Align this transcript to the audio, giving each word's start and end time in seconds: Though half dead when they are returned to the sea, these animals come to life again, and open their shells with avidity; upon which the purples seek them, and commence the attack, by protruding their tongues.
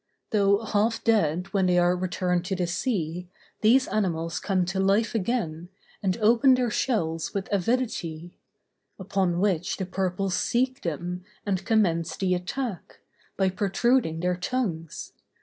Though 0.31 0.61
half 0.65 1.03
dead 1.03 1.53
when 1.53 1.67
they 1.67 1.77
are 1.77 1.95
returned 1.95 2.43
to 2.45 2.55
the 2.55 2.65
sea, 2.65 3.29
these 3.61 3.87
animals 3.87 4.39
come 4.39 4.65
to 4.65 4.79
life 4.79 5.13
again, 5.13 5.69
and 6.01 6.17
open 6.17 6.55
their 6.55 6.71
shells 6.71 7.35
with 7.35 7.47
avidity; 7.51 8.39
upon 8.97 9.39
which 9.39 9.77
the 9.77 9.85
purples 9.85 10.35
seek 10.35 10.81
them, 10.81 11.23
and 11.45 11.63
commence 11.65 12.17
the 12.17 12.33
attack, 12.33 13.01
by 13.37 13.49
protruding 13.51 14.21
their 14.21 14.35
tongues. 14.37 15.13